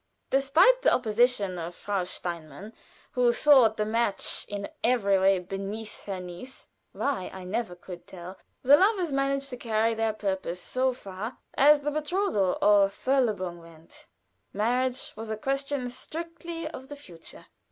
[0.31, 2.73] Despite the opposition of Frau Steinmann,
[3.11, 8.39] who thought the match in every way beneath her niece (why, I never could tell),
[8.63, 14.07] the lovers managed to carry their purpose so far as the betrothal or verlobung went;
[14.53, 17.45] marriage was a question strictly of the future.